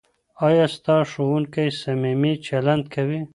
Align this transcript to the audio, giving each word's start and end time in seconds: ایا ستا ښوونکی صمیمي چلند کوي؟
ایا 0.47 0.65
ستا 0.75 0.97
ښوونکی 1.09 1.67
صمیمي 1.81 2.33
چلند 2.47 2.83
کوي؟ 2.93 3.19